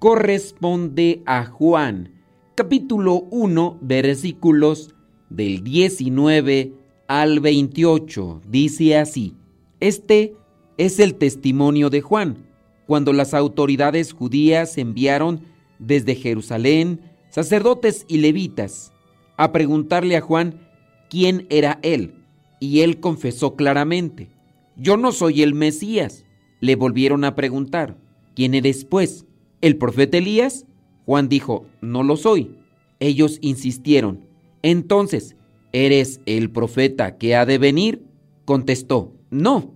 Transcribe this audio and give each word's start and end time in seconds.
corresponde 0.00 1.22
a 1.26 1.44
Juan, 1.44 2.22
capítulo 2.54 3.26
1, 3.30 3.80
versículos 3.82 4.94
del 5.28 5.62
19 5.62 6.72
al 7.06 7.40
28. 7.40 8.40
Dice 8.48 8.96
así, 8.96 9.36
este 9.78 10.34
es 10.78 11.00
el 11.00 11.16
testimonio 11.16 11.90
de 11.90 12.00
Juan, 12.00 12.46
cuando 12.86 13.12
las 13.12 13.34
autoridades 13.34 14.14
judías 14.14 14.78
enviaron 14.78 15.42
desde 15.78 16.14
Jerusalén 16.14 17.02
sacerdotes 17.28 18.06
y 18.08 18.18
levitas 18.20 18.94
a 19.36 19.52
preguntarle 19.52 20.16
a 20.16 20.22
Juan 20.22 20.66
quién 21.10 21.46
era 21.50 21.78
él, 21.82 22.14
y 22.58 22.80
él 22.80 23.00
confesó 23.00 23.54
claramente, 23.54 24.30
yo 24.76 24.96
no 24.96 25.12
soy 25.12 25.42
el 25.42 25.52
Mesías. 25.52 26.24
Le 26.60 26.74
volvieron 26.74 27.24
a 27.24 27.34
preguntar, 27.34 27.98
¿quién 28.34 28.54
eres 28.54 28.86
pues? 28.86 29.26
¿El 29.60 29.76
profeta 29.76 30.18
Elías? 30.18 30.66
Juan 31.06 31.28
dijo, 31.28 31.66
no 31.80 32.02
lo 32.02 32.16
soy. 32.16 32.56
Ellos 32.98 33.38
insistieron, 33.40 34.26
entonces, 34.62 35.36
¿eres 35.72 36.20
el 36.26 36.50
profeta 36.50 37.16
que 37.16 37.34
ha 37.34 37.46
de 37.46 37.58
venir? 37.58 38.04
Contestó, 38.44 39.14
no. 39.30 39.72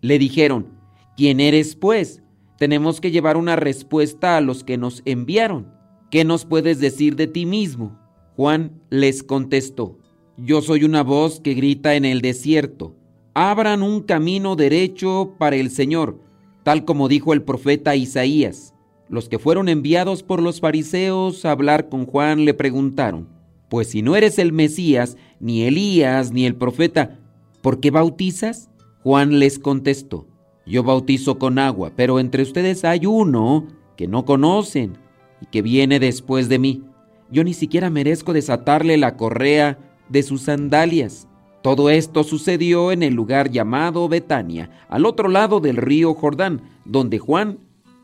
Le 0.00 0.18
dijeron, 0.18 0.68
¿quién 1.16 1.40
eres 1.40 1.76
pues? 1.76 2.22
Tenemos 2.58 3.00
que 3.00 3.10
llevar 3.10 3.36
una 3.36 3.56
respuesta 3.56 4.36
a 4.36 4.40
los 4.40 4.64
que 4.64 4.78
nos 4.78 5.02
enviaron. 5.04 5.72
¿Qué 6.10 6.24
nos 6.24 6.44
puedes 6.44 6.78
decir 6.80 7.16
de 7.16 7.26
ti 7.26 7.44
mismo? 7.44 7.98
Juan 8.36 8.80
les 8.90 9.22
contestó, 9.22 9.98
yo 10.36 10.62
soy 10.62 10.84
una 10.84 11.02
voz 11.02 11.40
que 11.40 11.54
grita 11.54 11.94
en 11.94 12.04
el 12.04 12.20
desierto 12.20 12.96
abran 13.34 13.82
un 13.82 14.02
camino 14.02 14.54
derecho 14.54 15.34
para 15.38 15.56
el 15.56 15.70
Señor, 15.70 16.20
tal 16.62 16.84
como 16.84 17.08
dijo 17.08 17.32
el 17.32 17.42
profeta 17.42 17.96
Isaías. 17.96 18.73
Los 19.08 19.28
que 19.28 19.38
fueron 19.38 19.68
enviados 19.68 20.22
por 20.22 20.40
los 20.40 20.60
fariseos 20.60 21.44
a 21.44 21.50
hablar 21.50 21.88
con 21.88 22.06
Juan 22.06 22.44
le 22.44 22.54
preguntaron, 22.54 23.28
pues 23.68 23.88
si 23.88 24.02
no 24.02 24.16
eres 24.16 24.38
el 24.38 24.52
Mesías, 24.52 25.16
ni 25.40 25.62
Elías, 25.62 26.32
ni 26.32 26.46
el 26.46 26.56
profeta, 26.56 27.18
¿por 27.60 27.80
qué 27.80 27.90
bautizas? 27.90 28.70
Juan 29.02 29.38
les 29.38 29.58
contestó, 29.58 30.26
yo 30.64 30.82
bautizo 30.82 31.38
con 31.38 31.58
agua, 31.58 31.92
pero 31.94 32.18
entre 32.18 32.42
ustedes 32.42 32.84
hay 32.84 33.04
uno 33.04 33.66
que 33.96 34.08
no 34.08 34.24
conocen 34.24 34.96
y 35.42 35.46
que 35.46 35.60
viene 35.60 36.00
después 36.00 36.48
de 36.48 36.58
mí. 36.58 36.84
Yo 37.30 37.44
ni 37.44 37.52
siquiera 37.52 37.90
merezco 37.90 38.32
desatarle 38.32 38.96
la 38.96 39.16
correa 39.16 39.78
de 40.08 40.22
sus 40.22 40.42
sandalias. 40.42 41.28
Todo 41.62 41.90
esto 41.90 42.24
sucedió 42.24 42.92
en 42.92 43.02
el 43.02 43.14
lugar 43.14 43.50
llamado 43.50 44.08
Betania, 44.08 44.70
al 44.88 45.06
otro 45.06 45.28
lado 45.28 45.60
del 45.60 45.76
río 45.76 46.14
Jordán, 46.14 46.62
donde 46.84 47.18
Juan 47.18 47.58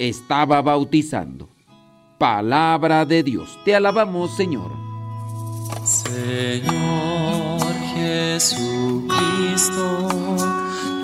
estaba 0.09 0.63
bautizando. 0.63 1.51
Palabra 2.19 3.05
de 3.05 3.23
Dios, 3.23 3.59
te 3.65 3.77
alabamos 3.77 4.35
Señor. 4.35 4.73
Señor 5.85 7.61
Jesucristo, 7.95 9.09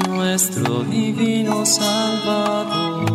nuestro 0.09 0.83
divino 0.85 1.67
Salvador, 1.67 3.07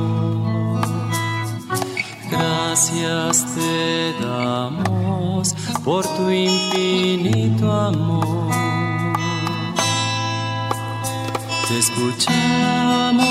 gracias 2.29 3.45
te 3.55 4.13
damos 4.23 5.53
por 5.83 6.05
tu 6.15 6.29
infinito 6.29 7.71
amor 7.71 8.51
te 11.71 11.79
escuchamos 11.79 13.30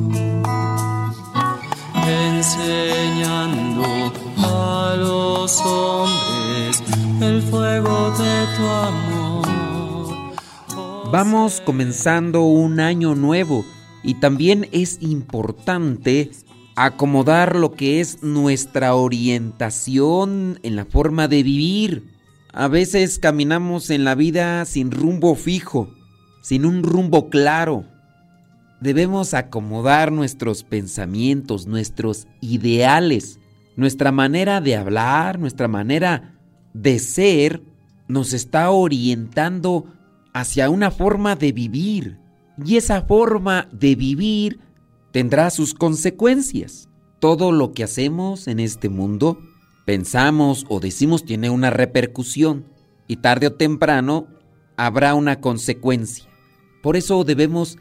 enseñando 2.61 4.13
a 4.37 4.95
los 4.97 5.59
hombres 5.61 6.83
el 7.21 7.41
fuego 7.41 8.11
de 8.11 8.45
tu 8.57 8.63
amor. 8.67 9.47
Vamos 11.11 11.61
comenzando 11.61 12.43
un 12.43 12.79
año 12.79 13.15
nuevo 13.15 13.65
y 14.03 14.15
también 14.15 14.67
es 14.71 14.97
importante 15.01 16.31
acomodar 16.75 17.55
lo 17.55 17.73
que 17.73 17.99
es 17.99 18.23
nuestra 18.23 18.95
orientación 18.95 20.59
en 20.63 20.75
la 20.75 20.85
forma 20.85 21.27
de 21.27 21.43
vivir. 21.43 22.11
A 22.53 22.67
veces 22.67 23.19
caminamos 23.19 23.89
en 23.89 24.03
la 24.03 24.15
vida 24.15 24.65
sin 24.65 24.91
rumbo 24.91 25.35
fijo, 25.35 25.89
sin 26.41 26.65
un 26.65 26.83
rumbo 26.83 27.29
claro 27.29 27.85
debemos 28.81 29.33
acomodar 29.33 30.11
nuestros 30.11 30.63
pensamientos, 30.63 31.67
nuestros 31.67 32.27
ideales, 32.41 33.39
nuestra 33.77 34.11
manera 34.11 34.59
de 34.59 34.75
hablar, 34.75 35.39
nuestra 35.39 35.67
manera 35.67 36.35
de 36.73 36.99
ser, 36.99 37.61
nos 38.07 38.33
está 38.33 38.71
orientando 38.71 39.85
hacia 40.33 40.69
una 40.69 40.91
forma 40.91 41.35
de 41.35 41.51
vivir. 41.53 42.17
Y 42.65 42.75
esa 42.75 43.03
forma 43.03 43.69
de 43.71 43.95
vivir 43.95 44.59
tendrá 45.11 45.49
sus 45.51 45.73
consecuencias. 45.73 46.89
Todo 47.19 47.51
lo 47.51 47.71
que 47.73 47.83
hacemos 47.83 48.47
en 48.47 48.59
este 48.59 48.89
mundo, 48.89 49.39
pensamos 49.85 50.65
o 50.69 50.79
decimos 50.79 51.23
tiene 51.23 51.49
una 51.49 51.69
repercusión 51.69 52.65
y 53.07 53.17
tarde 53.17 53.47
o 53.47 53.53
temprano 53.53 54.27
habrá 54.75 55.13
una 55.13 55.39
consecuencia. 55.39 56.25
Por 56.81 56.97
eso 56.97 57.23
debemos 57.23 57.77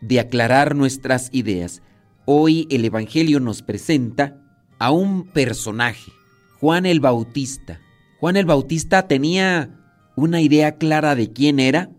de 0.00 0.20
aclarar 0.20 0.74
nuestras 0.74 1.28
ideas. 1.32 1.82
Hoy 2.24 2.66
el 2.70 2.84
Evangelio 2.84 3.40
nos 3.40 3.62
presenta 3.62 4.36
a 4.78 4.90
un 4.90 5.24
personaje, 5.24 6.12
Juan 6.60 6.86
el 6.86 7.00
Bautista. 7.00 7.80
Juan 8.20 8.36
el 8.36 8.46
Bautista 8.46 9.08
tenía 9.08 9.70
una 10.16 10.40
idea 10.40 10.76
clara 10.76 11.14
de 11.14 11.32
quién 11.32 11.60
era, 11.60 11.90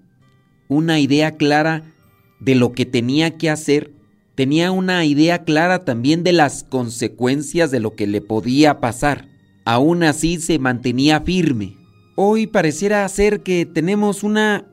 una 0.68 1.00
idea 1.00 1.38
clara 1.38 1.94
de 2.40 2.56
lo 2.56 2.74
que 2.74 2.86
tenía 2.86 3.38
que 3.38 3.50
hacer, 3.50 3.94
tenía 4.36 4.72
una 4.72 5.06
idea 5.06 5.44
clara 5.44 5.84
también 5.84 6.24
de 6.24 6.34
las 6.34 6.64
consecuencias 6.64 7.72
de 7.72 7.80
lo 7.80 7.96
que 7.96 8.08
le 8.08 8.22
podía 8.22 8.80
pasar. 8.80 9.28
Aún 9.66 10.04
así 10.04 10.38
se 10.38 10.60
mantenía 10.60 11.22
firme. 11.22 11.76
Hoy 12.16 12.48
pareciera 12.48 13.08
ser 13.08 13.44
que 13.44 13.66
tenemos 13.66 14.24
una 14.24 14.66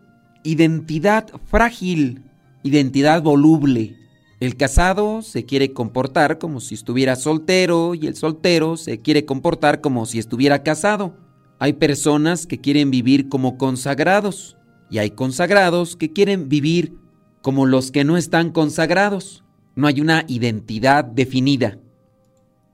identidad 0.43 1.29
frágil, 1.47 2.23
identidad 2.67 3.23
voluble. 3.23 3.97
El 4.39 4.57
casado 4.57 5.23
se 5.23 5.45
quiere 5.45 5.73
comportar 5.73 6.39
como 6.39 6.61
si 6.61 6.75
estuviera 6.75 7.17
soltero 7.17 7.95
y 7.95 8.07
el 8.07 8.17
soltero 8.17 8.77
se 8.77 9.01
quiere 9.01 9.25
comportar 9.25 9.81
como 9.81 10.05
si 10.05 10.19
estuviera 10.19 10.63
casado. 10.63 11.17
Hay 11.59 11.75
personas 11.75 12.47
que 12.47 12.61
quieren 12.61 12.91
vivir 12.91 13.29
como 13.29 13.57
consagrados 13.57 14.57
y 14.91 14.99
hay 14.99 15.11
consagrados 15.11 15.97
que 15.97 16.13
quieren 16.13 16.49
vivir 16.49 16.95
como 17.41 17.65
los 17.65 17.91
que 17.91 18.05
no 18.05 18.17
están 18.17 18.51
consagrados. 18.51 19.43
No 19.75 19.87
hay 19.87 20.01
una 20.01 20.25
identidad 20.29 21.05
definida. 21.05 21.79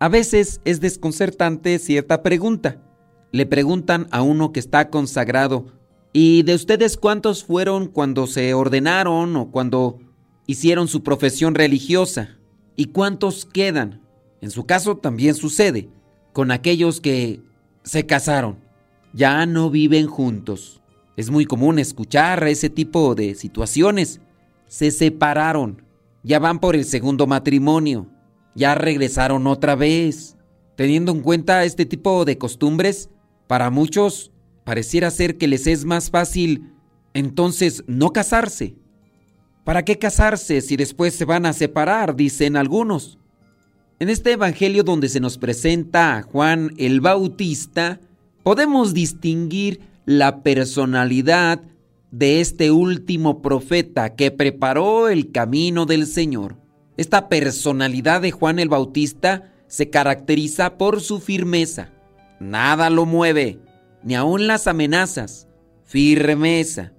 A 0.01 0.09
veces 0.09 0.61
es 0.65 0.81
desconcertante 0.81 1.79
cierta 1.79 2.23
pregunta. 2.23 2.83
Le 3.31 3.47
preguntan 3.47 4.09
a 4.11 4.23
uno 4.23 4.53
que 4.53 4.59
está 4.59 4.91
consagrado, 4.91 5.67
¿Y 6.13 6.43
de 6.43 6.55
ustedes 6.55 6.99
cuántos 6.99 7.45
fueron 7.45 7.87
cuando 7.87 8.27
se 8.27 8.53
ordenaron 8.53 9.35
o 9.37 9.51
cuando 9.51 9.99
hicieron 10.47 10.87
su 10.89 11.03
profesión 11.03 11.55
religiosa? 11.55 12.37
¿Y 12.77 12.87
cuántos 12.87 13.47
quedan? 13.47 14.03
En 14.43 14.51
su 14.51 14.67
caso 14.67 14.97
también 14.97 15.35
sucede 15.35 15.89
con 16.33 16.51
aquellos 16.51 17.01
que 17.01 17.41
se 17.83 18.07
casaron. 18.07 18.59
ya 19.15 19.45
no 19.45 19.69
viven 19.69 20.07
juntos. 20.07 20.81
Es 21.17 21.31
muy 21.31 21.45
común 21.45 21.79
escuchar 21.79 22.43
ese 22.49 22.71
tipo 22.71 23.15
de 23.15 23.35
situaciones. 23.35 24.21
Se 24.67 24.91
separaron, 24.91 25.83
ya 26.23 26.39
van 26.39 26.59
por 26.59 26.75
el 26.75 26.87
segundo 26.87 27.27
matrimonio, 27.27 28.07
ya 28.55 28.75
regresaron 28.75 29.47
otra 29.47 29.77
vez. 29.77 30.37
Teniendo 30.77 31.13
en 31.13 31.21
cuenta 31.21 31.65
este 31.65 31.85
tipo 31.85 32.25
de 32.25 32.39
costumbres, 32.39 33.11
para 33.47 33.69
muchos 33.69 34.32
pareciera 34.65 35.11
ser 35.11 35.39
que 35.39 35.49
les 35.49 35.67
es 35.67 35.85
más 35.85 36.11
fácil 36.11 36.73
entonces 37.15 37.85
no 37.87 38.13
casarse. 38.13 38.75
¿Para 39.65 39.85
qué 39.85 39.99
casarse 39.99 40.61
si 40.61 40.77
después 40.77 41.15
se 41.15 41.25
van 41.25 41.47
a 41.47 41.53
separar? 41.53 42.17
Dicen 42.17 42.57
algunos. 42.57 43.19
En 44.01 44.09
este 44.09 44.33
Evangelio 44.33 44.83
donde 44.83 45.09
se 45.09 45.21
nos 45.21 45.39
presenta 45.39 46.17
a 46.17 46.23
Juan 46.23 46.73
el 46.79 47.01
Bautista, 47.01 48.01
podemos 48.43 48.95
distinguir 48.95 49.81
la 50.05 50.43
personalidad 50.43 51.61
de 52.11 52.41
este 52.41 52.73
último 52.73 53.41
profeta 53.41 54.17
que 54.17 54.33
preparó 54.33 55.09
el 55.09 55.31
camino 55.31 55.87
del 55.87 56.07
Señor. 56.07 56.57
Esta 56.97 57.29
personalidad 57.29 58.21
de 58.21 58.33
Juan 58.33 58.59
el 58.59 58.69
Bautista 58.69 59.53
se 59.69 59.89
caracteriza 59.89 60.77
por 60.77 61.01
su 61.01 61.21
firmeza. 61.21 61.91
Nada 62.41 62.91
lo 62.91 63.07
mueve, 63.07 63.61
ni 64.05 64.15
aun 64.15 64.47
las 64.47 64.67
amenazas. 64.67 65.49
Firmeza. 65.85 66.93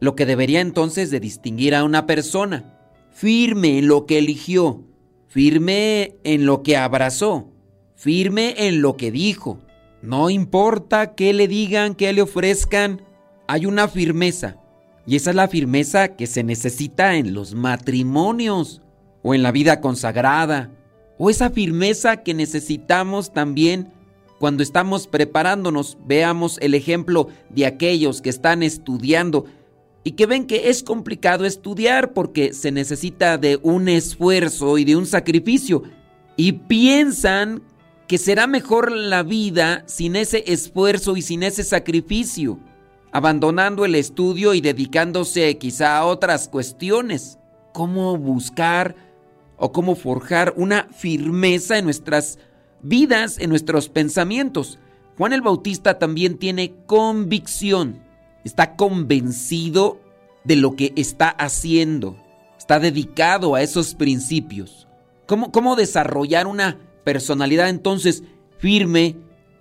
Lo 0.00 0.14
que 0.14 0.26
debería 0.26 0.60
entonces 0.60 1.10
de 1.10 1.20
distinguir 1.20 1.74
a 1.74 1.84
una 1.84 2.06
persona. 2.06 2.78
Firme 3.10 3.78
en 3.78 3.88
lo 3.88 4.06
que 4.06 4.18
eligió. 4.18 4.84
Firme 5.26 6.16
en 6.24 6.46
lo 6.46 6.62
que 6.62 6.76
abrazó. 6.76 7.52
Firme 7.94 8.54
en 8.68 8.82
lo 8.82 8.96
que 8.96 9.10
dijo. 9.10 9.60
No 10.02 10.30
importa 10.30 11.14
qué 11.14 11.32
le 11.32 11.48
digan, 11.48 11.94
qué 11.94 12.12
le 12.12 12.22
ofrezcan, 12.22 13.02
hay 13.48 13.66
una 13.66 13.88
firmeza. 13.88 14.56
Y 15.06 15.16
esa 15.16 15.30
es 15.30 15.36
la 15.36 15.48
firmeza 15.48 16.16
que 16.16 16.26
se 16.26 16.42
necesita 16.42 17.16
en 17.16 17.32
los 17.32 17.54
matrimonios 17.54 18.82
o 19.22 19.34
en 19.34 19.42
la 19.42 19.52
vida 19.52 19.80
consagrada. 19.80 20.70
O 21.18 21.30
esa 21.30 21.50
firmeza 21.50 22.22
que 22.22 22.34
necesitamos 22.34 23.32
también 23.32 23.92
cuando 24.38 24.62
estamos 24.62 25.06
preparándonos. 25.06 25.98
Veamos 26.06 26.58
el 26.60 26.74
ejemplo 26.74 27.28
de 27.50 27.66
aquellos 27.66 28.20
que 28.20 28.30
están 28.30 28.62
estudiando 28.62 29.46
y 30.04 30.12
que 30.12 30.26
ven 30.26 30.46
que 30.46 30.70
es 30.70 30.82
complicado 30.82 31.44
estudiar 31.44 32.12
porque 32.12 32.52
se 32.52 32.70
necesita 32.70 33.38
de 33.38 33.58
un 33.62 33.88
esfuerzo 33.88 34.78
y 34.78 34.84
de 34.84 34.96
un 34.96 35.06
sacrificio. 35.06 35.82
Y 36.36 36.52
piensan 36.52 37.62
que 38.06 38.18
será 38.18 38.46
mejor 38.46 38.92
la 38.92 39.22
vida 39.22 39.82
sin 39.86 40.14
ese 40.14 40.44
esfuerzo 40.46 41.16
y 41.16 41.22
sin 41.22 41.42
ese 41.42 41.64
sacrificio, 41.64 42.60
abandonando 43.10 43.84
el 43.84 43.96
estudio 43.96 44.54
y 44.54 44.60
dedicándose 44.60 45.58
quizá 45.58 45.98
a 45.98 46.04
otras 46.04 46.48
cuestiones. 46.48 47.38
¿Cómo 47.72 48.16
buscar 48.16 48.94
o 49.56 49.72
cómo 49.72 49.96
forjar 49.96 50.54
una 50.56 50.88
firmeza 50.92 51.78
en 51.78 51.84
nuestras 51.86 52.38
vidas, 52.82 53.38
en 53.38 53.50
nuestros 53.50 53.88
pensamientos? 53.88 54.78
Juan 55.16 55.32
el 55.32 55.42
Bautista 55.42 55.98
también 55.98 56.36
tiene 56.36 56.74
convicción, 56.86 58.02
está 58.44 58.76
convencido 58.76 60.00
de 60.44 60.56
lo 60.56 60.76
que 60.76 60.92
está 60.96 61.30
haciendo, 61.30 62.16
está 62.58 62.78
dedicado 62.78 63.54
a 63.54 63.62
esos 63.62 63.94
principios. 63.94 64.86
¿Cómo, 65.26 65.74
desarrollar 65.74 66.46
una 66.46 66.78
personalidad 67.02 67.68
entonces 67.68 68.22
firme 68.58 69.16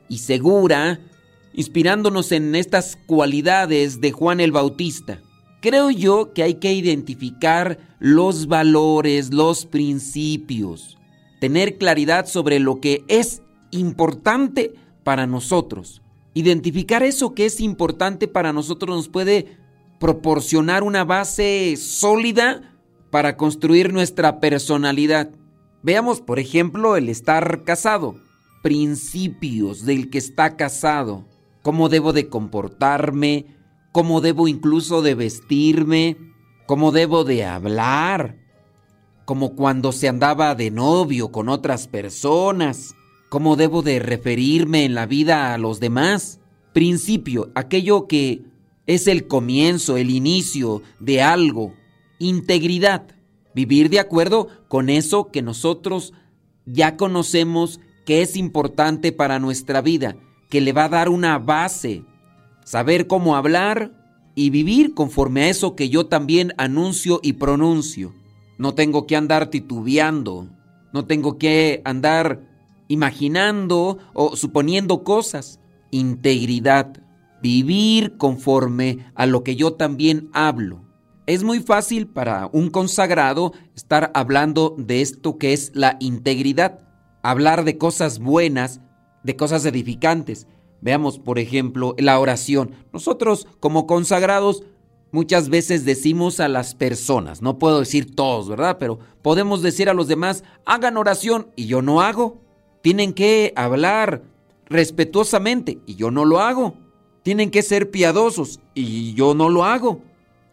y 0.09 0.19
segura, 0.19 0.99
inspirándonos 1.53 2.31
en 2.31 2.53
estas 2.55 2.97
cualidades 3.07 4.01
de 4.01 4.11
Juan 4.11 4.39
el 4.39 4.51
Bautista. 4.51 5.21
Creo 5.61 5.89
yo 5.89 6.33
que 6.33 6.43
hay 6.43 6.55
que 6.55 6.73
identificar 6.73 7.79
los 7.99 8.47
valores, 8.47 9.33
los 9.33 9.65
principios, 9.65 10.94
tener 11.45 11.77
claridad 11.77 12.25
sobre 12.25 12.57
lo 12.57 12.81
que 12.81 13.03
es 13.07 13.43
importante 13.69 14.73
para 15.03 15.27
nosotros. 15.27 16.01
Identificar 16.33 17.03
eso 17.03 17.35
que 17.35 17.45
es 17.45 17.61
importante 17.61 18.27
para 18.27 18.51
nosotros 18.51 18.95
nos 18.95 19.09
puede 19.09 19.59
proporcionar 19.99 20.81
una 20.81 21.03
base 21.03 21.75
sólida 21.77 22.75
para 23.11 23.37
construir 23.37 23.93
nuestra 23.93 24.39
personalidad. 24.39 25.29
Veamos, 25.83 26.19
por 26.19 26.39
ejemplo, 26.39 26.95
el 26.95 27.09
estar 27.09 27.63
casado. 27.63 28.15
Principios 28.63 29.85
del 29.85 30.09
que 30.09 30.17
está 30.17 30.57
casado. 30.57 31.27
Cómo 31.61 31.89
debo 31.89 32.11
de 32.11 32.27
comportarme, 32.27 33.45
cómo 33.91 34.19
debo 34.19 34.47
incluso 34.47 35.03
de 35.03 35.13
vestirme, 35.13 36.17
cómo 36.65 36.91
debo 36.91 37.23
de 37.23 37.45
hablar, 37.45 38.39
como 39.25 39.55
cuando 39.55 39.91
se 39.91 40.07
andaba 40.07 40.55
de 40.55 40.71
novio 40.71 41.31
con 41.31 41.49
otras 41.49 41.87
personas, 41.87 42.95
cómo 43.29 43.55
debo 43.55 43.81
de 43.81 43.99
referirme 43.99 44.85
en 44.85 44.95
la 44.95 45.05
vida 45.05 45.53
a 45.53 45.57
los 45.57 45.79
demás. 45.79 46.39
Principio, 46.73 47.51
aquello 47.55 48.07
que 48.07 48.43
es 48.85 49.07
el 49.07 49.27
comienzo, 49.27 49.97
el 49.97 50.09
inicio 50.09 50.81
de 50.99 51.21
algo. 51.21 51.73
Integridad 52.19 53.15
vivir 53.55 53.89
de 53.89 53.99
acuerdo 53.99 54.49
con 54.67 54.89
eso 54.89 55.31
que 55.31 55.41
nosotros 55.41 56.13
ya 56.65 56.97
conocemos 56.97 57.79
que 58.05 58.21
es 58.21 58.35
importante 58.35 59.11
para 59.11 59.39
nuestra 59.39 59.81
vida, 59.81 60.15
que 60.49 60.61
le 60.61 60.73
va 60.73 60.83
a 60.83 60.89
dar 60.89 61.09
una 61.09 61.39
base, 61.39 62.03
saber 62.65 63.07
cómo 63.07 63.35
hablar 63.35 63.93
y 64.35 64.49
vivir 64.49 64.93
conforme 64.93 65.43
a 65.43 65.49
eso 65.49 65.75
que 65.75 65.89
yo 65.89 66.05
también 66.07 66.53
anuncio 66.57 67.19
y 67.23 67.33
pronuncio. 67.33 68.13
No 68.57 68.73
tengo 68.73 69.05
que 69.05 69.15
andar 69.15 69.49
titubeando, 69.49 70.49
no 70.93 71.05
tengo 71.05 71.37
que 71.37 71.81
andar 71.83 72.41
imaginando 72.87 73.97
o 74.13 74.35
suponiendo 74.35 75.03
cosas. 75.03 75.59
Integridad, 75.91 77.01
vivir 77.41 78.17
conforme 78.17 79.05
a 79.15 79.25
lo 79.25 79.43
que 79.43 79.55
yo 79.55 79.73
también 79.73 80.29
hablo. 80.33 80.85
Es 81.27 81.43
muy 81.43 81.59
fácil 81.59 82.07
para 82.07 82.49
un 82.53 82.69
consagrado 82.69 83.53
estar 83.75 84.11
hablando 84.13 84.75
de 84.77 85.01
esto 85.01 85.37
que 85.37 85.53
es 85.53 85.71
la 85.73 85.97
integridad, 85.99 86.79
hablar 87.23 87.63
de 87.63 87.77
cosas 87.77 88.19
buenas, 88.19 88.79
de 89.23 89.35
cosas 89.35 89.65
edificantes. 89.65 90.47
Veamos, 90.81 91.17
por 91.17 91.39
ejemplo, 91.39 91.95
la 91.97 92.19
oración. 92.19 92.71
Nosotros 92.93 93.47
como 93.59 93.87
consagrados 93.87 94.63
muchas 95.11 95.49
veces 95.49 95.85
decimos 95.85 96.39
a 96.39 96.47
las 96.47 96.75
personas, 96.75 97.41
no 97.41 97.57
puedo 97.57 97.79
decir 97.79 98.15
todos, 98.15 98.49
¿verdad? 98.49 98.77
Pero 98.79 98.99
podemos 99.21 99.61
decir 99.61 99.89
a 99.89 99.93
los 99.93 100.07
demás, 100.07 100.43
hagan 100.65 100.97
oración 100.97 101.47
y 101.55 101.67
yo 101.67 101.81
no 101.81 102.01
hago. 102.01 102.41
Tienen 102.81 103.13
que 103.13 103.53
hablar 103.55 104.23
respetuosamente 104.67 105.79
y 105.85 105.95
yo 105.95 106.11
no 106.11 106.25
lo 106.25 106.39
hago. 106.39 106.75
Tienen 107.23 107.49
que 107.49 107.63
ser 107.63 107.89
piadosos 107.91 108.59
y 108.73 109.13
yo 109.13 109.33
no 109.33 109.49
lo 109.49 109.65
hago. 109.65 110.01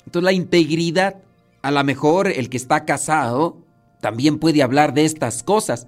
Entonces 0.07 0.25
la 0.25 0.33
integridad, 0.33 1.23
a 1.63 1.71
lo 1.71 1.85
mejor 1.85 2.29
el 2.29 2.49
que 2.49 2.57
está 2.57 2.85
casado 2.85 3.59
también 4.01 4.39
puede 4.39 4.63
hablar 4.63 4.95
de 4.95 5.05
estas 5.05 5.43
cosas. 5.43 5.87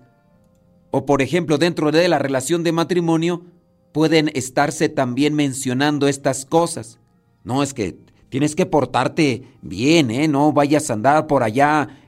O 0.90 1.06
por 1.06 1.22
ejemplo, 1.22 1.58
dentro 1.58 1.90
de 1.90 2.08
la 2.08 2.18
relación 2.18 2.62
de 2.62 2.72
matrimonio 2.72 3.42
pueden 3.92 4.30
estarse 4.34 4.88
también 4.88 5.34
mencionando 5.34 6.08
estas 6.08 6.44
cosas. 6.44 6.98
No 7.42 7.62
es 7.62 7.74
que 7.74 7.98
tienes 8.34 8.56
que 8.56 8.66
portarte 8.66 9.44
bien, 9.62 10.10
¿eh? 10.10 10.26
No 10.26 10.52
vayas 10.52 10.90
a 10.90 10.94
andar 10.94 11.28
por 11.28 11.44
allá 11.44 12.00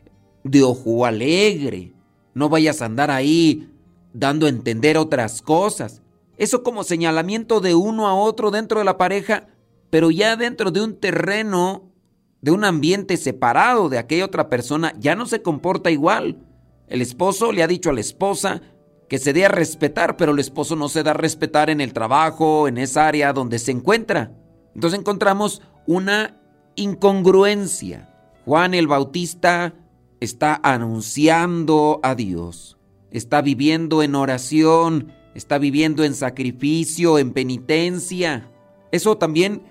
de 0.42 0.64
ojo 0.64 1.06
alegre. 1.06 1.92
No 2.34 2.48
vayas 2.48 2.82
a 2.82 2.86
andar 2.86 3.12
ahí 3.12 3.70
dando 4.12 4.46
a 4.46 4.48
entender 4.48 4.98
otras 4.98 5.40
cosas. 5.40 6.02
Eso 6.36 6.64
como 6.64 6.82
señalamiento 6.82 7.60
de 7.60 7.76
uno 7.76 8.08
a 8.08 8.16
otro 8.16 8.50
dentro 8.50 8.80
de 8.80 8.84
la 8.84 8.98
pareja, 8.98 9.46
pero 9.88 10.10
ya 10.10 10.34
dentro 10.34 10.72
de 10.72 10.82
un 10.82 10.96
terreno 10.98 11.92
de 12.40 12.50
un 12.50 12.64
ambiente 12.64 13.16
separado 13.18 13.88
de 13.88 13.98
aquella 13.98 14.24
otra 14.24 14.48
persona 14.48 14.94
ya 14.98 15.14
no 15.14 15.26
se 15.26 15.42
comporta 15.42 15.92
igual. 15.92 16.44
El 16.88 17.02
esposo 17.02 17.52
le 17.52 17.62
ha 17.62 17.68
dicho 17.68 17.90
a 17.90 17.92
la 17.92 18.00
esposa 18.00 18.62
que 19.08 19.18
se 19.18 19.32
dé 19.32 19.44
a 19.44 19.48
respetar, 19.48 20.16
pero 20.16 20.32
el 20.32 20.40
esposo 20.40 20.74
no 20.74 20.88
se 20.88 21.04
da 21.04 21.12
a 21.12 21.14
respetar 21.14 21.70
en 21.70 21.80
el 21.80 21.92
trabajo, 21.92 22.66
en 22.66 22.78
esa 22.78 23.06
área 23.06 23.32
donde 23.32 23.60
se 23.60 23.70
encuentra. 23.70 24.32
Entonces 24.76 25.00
encontramos 25.00 25.62
una 25.86 26.38
incongruencia. 26.74 28.10
Juan 28.44 28.74
el 28.74 28.86
Bautista 28.86 29.72
está 30.20 30.60
anunciando 30.62 31.98
a 32.02 32.14
Dios, 32.14 32.76
está 33.10 33.40
viviendo 33.40 34.02
en 34.02 34.14
oración, 34.14 35.14
está 35.34 35.56
viviendo 35.56 36.04
en 36.04 36.12
sacrificio, 36.12 37.18
en 37.18 37.32
penitencia. 37.32 38.52
Eso 38.92 39.16
también 39.16 39.62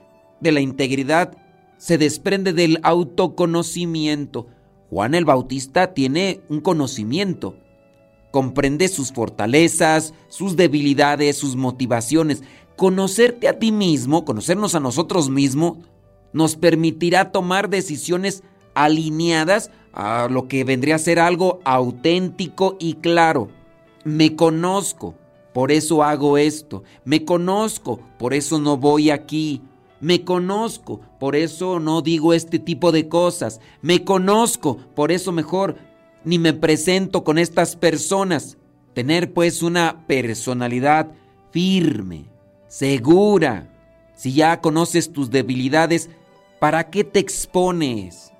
de 0.41 0.51
la 0.51 0.61
integridad 0.61 1.37
se 1.77 1.99
desprende 1.99 2.51
del 2.51 2.79
autoconocimiento. 2.81 4.47
Juan 4.89 5.13
el 5.13 5.25
Bautista 5.25 5.93
tiene 5.93 6.41
un 6.49 6.61
conocimiento, 6.61 7.59
comprende 8.35 8.89
sus 8.89 9.13
fortalezas, 9.13 10.13
sus 10.27 10.57
debilidades, 10.57 11.37
sus 11.37 11.55
motivaciones, 11.55 12.43
conocerte 12.75 13.47
a 13.47 13.59
ti 13.59 13.71
mismo, 13.71 14.25
conocernos 14.25 14.75
a 14.75 14.81
nosotros 14.81 15.29
mismos, 15.29 15.77
nos 16.33 16.57
permitirá 16.57 17.31
tomar 17.31 17.69
decisiones 17.69 18.43
alineadas 18.73 19.71
a 19.93 20.27
lo 20.29 20.49
que 20.49 20.65
vendría 20.65 20.95
a 20.95 20.99
ser 20.99 21.17
algo 21.17 21.61
auténtico 21.63 22.75
y 22.77 22.95
claro. 22.95 23.47
Me 24.03 24.35
conozco, 24.35 25.15
por 25.53 25.71
eso 25.71 26.03
hago 26.03 26.37
esto. 26.37 26.83
Me 27.05 27.23
conozco, 27.23 28.01
por 28.19 28.33
eso 28.33 28.59
no 28.59 28.75
voy 28.75 29.11
aquí. 29.11 29.61
Me 30.01 30.25
conozco, 30.25 30.99
por 31.21 31.37
eso 31.37 31.79
no 31.79 32.01
digo 32.01 32.33
este 32.33 32.59
tipo 32.59 32.91
de 32.91 33.07
cosas. 33.07 33.61
Me 33.81 34.03
conozco, 34.03 34.75
por 34.93 35.13
eso 35.13 35.31
mejor 35.31 35.77
ni 36.25 36.39
me 36.39 36.53
presento 36.53 37.23
con 37.23 37.37
estas 37.37 37.75
personas. 37.75 38.57
Tener 38.93 39.33
pues 39.33 39.61
una 39.61 40.05
personalidad 40.07 41.11
firme, 41.51 42.25
segura. 42.67 43.71
Si 44.15 44.33
ya 44.33 44.61
conoces 44.61 45.11
tus 45.11 45.29
debilidades, 45.29 46.09
¿para 46.59 46.89
qué 46.89 47.03
te 47.03 47.19
expones? 47.19 48.31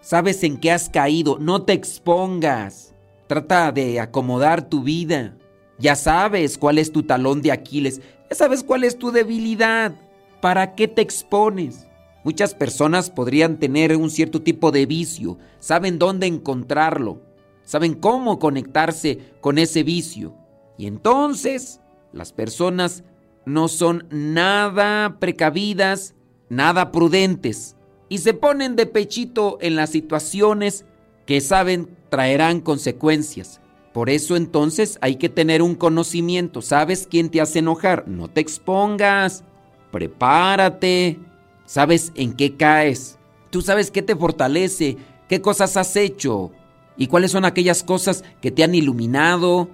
Sabes 0.00 0.42
en 0.44 0.58
qué 0.58 0.70
has 0.70 0.88
caído, 0.88 1.38
no 1.38 1.62
te 1.62 1.72
expongas. 1.72 2.94
Trata 3.26 3.72
de 3.72 4.00
acomodar 4.00 4.68
tu 4.68 4.82
vida. 4.82 5.36
Ya 5.78 5.96
sabes 5.96 6.58
cuál 6.58 6.78
es 6.78 6.92
tu 6.92 7.02
talón 7.02 7.42
de 7.42 7.50
Aquiles, 7.50 8.00
ya 8.30 8.36
sabes 8.36 8.62
cuál 8.62 8.84
es 8.84 8.98
tu 8.98 9.10
debilidad. 9.10 9.94
¿Para 10.40 10.74
qué 10.74 10.86
te 10.86 11.02
expones? 11.02 11.86
Muchas 12.22 12.54
personas 12.54 13.10
podrían 13.10 13.58
tener 13.58 13.96
un 13.96 14.10
cierto 14.10 14.40
tipo 14.40 14.70
de 14.70 14.86
vicio, 14.86 15.36
saben 15.58 15.98
dónde 15.98 16.26
encontrarlo, 16.26 17.20
saben 17.64 17.94
cómo 17.94 18.38
conectarse 18.38 19.18
con 19.40 19.58
ese 19.58 19.82
vicio. 19.82 20.34
Y 20.78 20.86
entonces 20.86 21.80
las 22.12 22.32
personas 22.32 23.04
no 23.46 23.68
son 23.68 24.06
nada 24.10 25.18
precavidas, 25.18 26.14
nada 26.48 26.92
prudentes, 26.92 27.76
y 28.08 28.18
se 28.18 28.34
ponen 28.34 28.76
de 28.76 28.86
pechito 28.86 29.58
en 29.60 29.76
las 29.76 29.90
situaciones 29.90 30.84
que 31.26 31.40
saben 31.40 31.96
traerán 32.10 32.60
consecuencias. 32.60 33.60
Por 33.92 34.10
eso 34.10 34.36
entonces 34.36 34.98
hay 35.00 35.16
que 35.16 35.28
tener 35.28 35.62
un 35.62 35.74
conocimiento. 35.74 36.62
¿Sabes 36.62 37.06
quién 37.08 37.30
te 37.30 37.40
hace 37.40 37.60
enojar? 37.60 38.08
No 38.08 38.28
te 38.28 38.40
expongas. 38.40 39.44
Prepárate. 39.90 41.20
¿Sabes 41.64 42.12
en 42.16 42.34
qué 42.34 42.56
caes? 42.56 43.18
Tú 43.50 43.62
sabes 43.62 43.90
qué 43.90 44.02
te 44.02 44.16
fortalece, 44.16 44.96
qué 45.28 45.40
cosas 45.40 45.76
has 45.76 45.94
hecho 45.94 46.50
y 46.96 47.06
cuáles 47.08 47.30
son 47.30 47.44
aquellas 47.44 47.82
cosas 47.82 48.24
que 48.40 48.50
te 48.50 48.64
han 48.64 48.74
iluminado, 48.74 49.68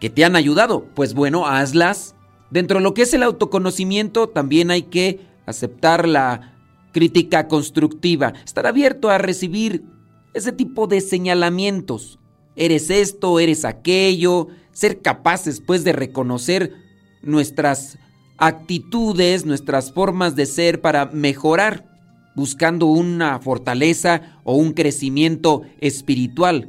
que 0.00 0.10
te 0.10 0.24
han 0.24 0.36
ayudado. 0.36 0.86
Pues 0.94 1.14
bueno, 1.14 1.46
hazlas. 1.46 2.14
Dentro 2.50 2.78
de 2.78 2.84
lo 2.84 2.94
que 2.94 3.02
es 3.02 3.14
el 3.14 3.22
autoconocimiento 3.22 4.28
también 4.28 4.70
hay 4.70 4.82
que 4.82 5.20
aceptar 5.46 6.06
la 6.06 6.54
crítica 6.92 7.48
constructiva, 7.48 8.34
estar 8.44 8.66
abierto 8.66 9.10
a 9.10 9.18
recibir 9.18 9.84
ese 10.32 10.52
tipo 10.52 10.86
de 10.86 11.00
señalamientos 11.00 12.18
eres 12.56 12.90
esto, 12.90 13.38
eres 13.38 13.64
aquello, 13.64 14.48
ser 14.72 15.00
capaces 15.00 15.60
pues 15.60 15.84
de 15.84 15.92
reconocer 15.92 16.72
nuestras 17.22 17.98
actitudes, 18.38 19.46
nuestras 19.46 19.92
formas 19.92 20.34
de 20.34 20.46
ser 20.46 20.80
para 20.80 21.06
mejorar, 21.06 21.95
buscando 22.36 22.86
una 22.86 23.40
fortaleza 23.40 24.40
o 24.44 24.54
un 24.54 24.72
crecimiento 24.72 25.62
espiritual. 25.80 26.68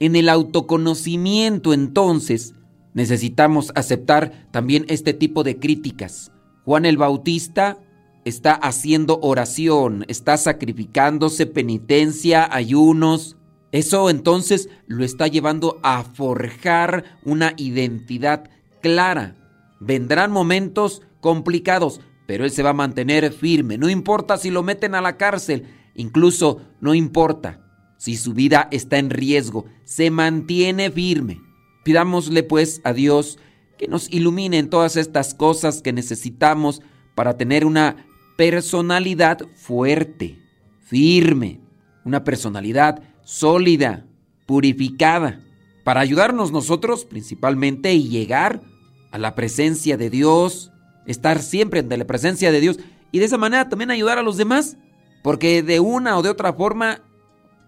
En 0.00 0.16
el 0.16 0.28
autoconocimiento 0.28 1.72
entonces 1.72 2.54
necesitamos 2.92 3.72
aceptar 3.74 4.48
también 4.50 4.84
este 4.88 5.14
tipo 5.14 5.44
de 5.44 5.58
críticas. 5.58 6.32
Juan 6.64 6.84
el 6.84 6.98
Bautista 6.98 7.78
está 8.24 8.52
haciendo 8.52 9.20
oración, 9.22 10.04
está 10.08 10.36
sacrificándose 10.36 11.46
penitencia, 11.46 12.48
ayunos, 12.52 13.36
eso 13.70 14.10
entonces 14.10 14.68
lo 14.86 15.04
está 15.04 15.28
llevando 15.28 15.78
a 15.82 16.02
forjar 16.02 17.04
una 17.24 17.54
identidad 17.56 18.50
clara. 18.82 19.36
Vendrán 19.80 20.32
momentos 20.32 21.02
complicados, 21.20 22.00
pero 22.26 22.44
él 22.44 22.50
se 22.50 22.62
va 22.62 22.70
a 22.70 22.74
mantener 22.74 23.32
firme. 23.32 23.78
No 23.78 23.88
importa 23.88 24.36
si 24.36 24.50
lo 24.50 24.62
meten 24.62 24.94
a 24.94 25.00
la 25.00 25.16
cárcel, 25.16 25.64
incluso 25.94 26.60
no 26.80 26.94
importa 26.94 27.60
si 27.96 28.16
su 28.16 28.34
vida 28.34 28.68
está 28.70 28.98
en 28.98 29.10
riesgo, 29.10 29.66
se 29.84 30.10
mantiene 30.10 30.90
firme. 30.90 31.40
Pidámosle 31.84 32.42
pues 32.42 32.80
a 32.84 32.92
Dios 32.92 33.38
que 33.78 33.88
nos 33.88 34.10
ilumine 34.10 34.58
en 34.58 34.70
todas 34.70 34.96
estas 34.96 35.34
cosas 35.34 35.82
que 35.82 35.92
necesitamos 35.92 36.82
para 37.14 37.36
tener 37.36 37.64
una 37.64 38.06
personalidad 38.36 39.38
fuerte, 39.54 40.38
firme, 40.80 41.60
una 42.04 42.24
personalidad 42.24 43.02
sólida, 43.22 44.06
purificada, 44.46 45.40
para 45.84 46.00
ayudarnos 46.00 46.52
nosotros 46.52 47.04
principalmente 47.04 47.94
y 47.94 48.08
llegar 48.08 48.62
a 49.10 49.18
la 49.18 49.34
presencia 49.34 49.96
de 49.96 50.10
Dios, 50.10 50.72
estar 51.06 51.40
siempre 51.40 51.80
ante 51.80 51.96
la 51.96 52.06
presencia 52.06 52.52
de 52.52 52.60
Dios 52.60 52.78
y 53.12 53.18
de 53.18 53.24
esa 53.24 53.38
manera 53.38 53.68
también 53.68 53.90
ayudar 53.90 54.18
a 54.18 54.22
los 54.22 54.36
demás, 54.36 54.76
porque 55.22 55.62
de 55.62 55.80
una 55.80 56.18
o 56.18 56.22
de 56.22 56.30
otra 56.30 56.52
forma, 56.52 57.02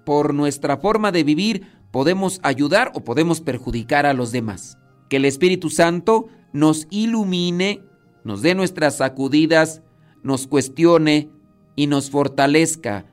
por 0.04 0.34
nuestra 0.34 0.76
forma 0.76 1.12
de 1.12 1.24
vivir, 1.24 1.66
podemos 1.90 2.40
ayudar 2.42 2.92
o 2.94 3.04
podemos 3.04 3.40
perjudicar 3.40 4.06
a 4.06 4.12
los 4.12 4.32
demás. 4.32 4.78
Que 5.08 5.16
el 5.16 5.24
Espíritu 5.24 5.70
Santo 5.70 6.28
nos 6.52 6.86
ilumine, 6.90 7.82
nos 8.24 8.42
dé 8.42 8.54
nuestras 8.54 8.96
sacudidas, 8.96 9.82
nos 10.22 10.46
cuestione 10.46 11.30
y 11.76 11.86
nos 11.86 12.10
fortalezca 12.10 13.06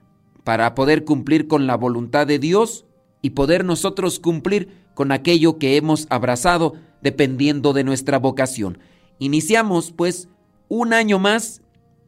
para 0.43 0.75
poder 0.75 1.05
cumplir 1.05 1.47
con 1.47 1.67
la 1.67 1.75
voluntad 1.75 2.27
de 2.27 2.39
Dios 2.39 2.85
y 3.21 3.31
poder 3.31 3.65
nosotros 3.65 4.19
cumplir 4.19 4.85
con 4.93 5.11
aquello 5.11 5.57
que 5.57 5.77
hemos 5.77 6.07
abrazado 6.09 6.73
dependiendo 7.01 7.73
de 7.73 7.83
nuestra 7.83 8.19
vocación. 8.19 8.79
Iniciamos 9.19 9.91
pues 9.91 10.27
un 10.67 10.93
año 10.93 11.19
más, 11.19 11.61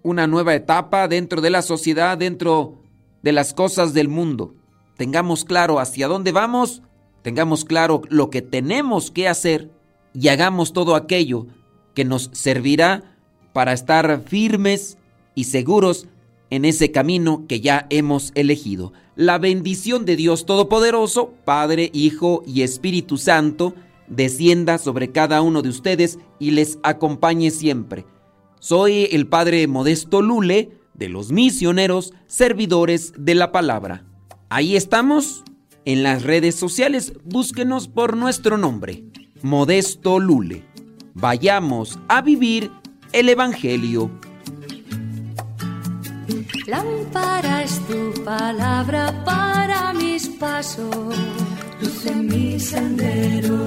una 0.03 0.27
nueva 0.27 0.55
etapa 0.55 1.07
dentro 1.07 1.41
de 1.41 1.49
la 1.49 1.61
sociedad, 1.61 2.17
dentro 2.17 2.81
de 3.23 3.31
las 3.31 3.53
cosas 3.53 3.93
del 3.93 4.07
mundo. 4.07 4.55
Tengamos 4.97 5.45
claro 5.45 5.79
hacia 5.79 6.07
dónde 6.07 6.31
vamos, 6.31 6.81
tengamos 7.21 7.65
claro 7.65 8.01
lo 8.09 8.29
que 8.29 8.41
tenemos 8.41 9.11
que 9.11 9.27
hacer 9.27 9.69
y 10.13 10.27
hagamos 10.29 10.73
todo 10.73 10.95
aquello 10.95 11.47
que 11.93 12.05
nos 12.05 12.29
servirá 12.33 13.15
para 13.53 13.73
estar 13.73 14.23
firmes 14.25 14.97
y 15.35 15.45
seguros 15.45 16.07
en 16.49 16.65
ese 16.65 16.91
camino 16.91 17.45
que 17.47 17.61
ya 17.61 17.87
hemos 17.89 18.31
elegido. 18.35 18.93
La 19.15 19.37
bendición 19.37 20.05
de 20.05 20.15
Dios 20.15 20.45
Todopoderoso, 20.45 21.33
Padre, 21.43 21.89
Hijo 21.93 22.43
y 22.45 22.61
Espíritu 22.61 23.17
Santo, 23.17 23.73
descienda 24.07 24.77
sobre 24.77 25.11
cada 25.11 25.41
uno 25.41 25.61
de 25.61 25.69
ustedes 25.69 26.19
y 26.39 26.51
les 26.51 26.79
acompañe 26.83 27.51
siempre. 27.51 28.05
Soy 28.59 29.09
el 29.11 29.27
Padre 29.27 29.67
Modesto 29.67 30.21
Lule, 30.21 30.71
de 30.93 31.09
los 31.09 31.31
misioneros 31.31 32.13
servidores 32.25 33.13
de 33.17 33.35
la 33.35 33.51
palabra. 33.51 34.03
Ahí 34.49 34.75
estamos, 34.75 35.43
en 35.85 36.03
las 36.03 36.23
redes 36.23 36.55
sociales, 36.55 37.13
búsquenos 37.23 37.87
por 37.87 38.17
nuestro 38.17 38.57
nombre, 38.57 39.03
Modesto 39.41 40.19
Lule. 40.19 40.63
Vayamos 41.13 41.99
a 42.07 42.21
vivir 42.21 42.71
el 43.11 43.29
Evangelio. 43.29 44.11
Lámpara 46.65 47.63
es 47.63 47.79
tu 47.87 48.23
palabra 48.23 49.23
para 49.23 49.93
mis 49.93 50.27
pasos, 50.27 51.15
luz 51.81 52.05
en 52.05 52.27
mi 52.27 52.59
sendero. 52.59 53.66